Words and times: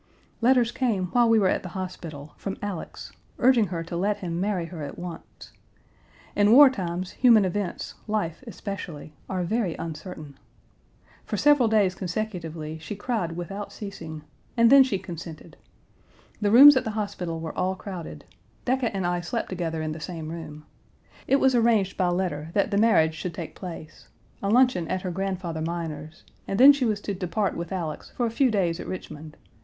"Letters 0.41 0.71
came 0.71 1.09
while 1.11 1.29
we 1.29 1.37
were 1.37 1.47
at 1.47 1.61
the 1.61 1.69
hospital, 1.77 2.33
from 2.37 2.57
Alex, 2.59 3.11
urging 3.37 3.67
her 3.67 3.83
to 3.83 3.95
let 3.95 4.17
him 4.17 4.41
marry 4.41 4.65
her 4.65 4.81
at 4.81 4.97
once. 4.97 5.51
In 6.35 6.51
war 6.53 6.71
times 6.71 7.11
human 7.11 7.45
events, 7.45 7.93
life 8.07 8.43
especially, 8.47 9.13
are 9.29 9.43
very 9.43 9.75
uncertain. 9.75 10.39
"For 11.23 11.37
several 11.37 11.69
days 11.69 11.93
consecutively 11.93 12.79
she 12.79 12.95
cried 12.95 13.33
without 13.33 13.71
ceasing, 13.71 14.23
and 14.57 14.71
then 14.71 14.83
she 14.83 14.97
consented. 14.97 15.55
The 16.41 16.49
rooms 16.49 16.75
at 16.75 16.83
the 16.83 16.97
hospital 16.97 17.35
Page 17.37 17.43
185 17.43 17.63
were 17.63 17.69
all 17.69 17.75
crowded. 17.75 18.25
Decca 18.65 18.95
and 18.95 19.05
I 19.05 19.21
slept 19.21 19.49
together 19.49 19.83
in 19.83 19.91
the 19.91 19.99
same 19.99 20.29
room. 20.29 20.65
It 21.27 21.35
was 21.35 21.53
arranged 21.53 21.95
by 21.95 22.07
letter 22.07 22.49
that 22.55 22.71
the 22.71 22.77
marriage 22.79 23.13
should 23.13 23.35
take 23.35 23.53
place; 23.53 24.07
a 24.41 24.49
luncheon 24.49 24.87
at 24.87 25.03
her 25.03 25.11
grandfather 25.11 25.61
Minor's, 25.61 26.23
and 26.47 26.59
then 26.59 26.73
she 26.73 26.85
was 26.85 26.99
to 27.01 27.13
depart 27.13 27.55
with 27.55 27.71
Alex 27.71 28.09
for 28.17 28.25
a 28.25 28.31
few 28.31 28.49
days 28.49 28.79
at 28.79 28.87
Richmond. 28.87 29.37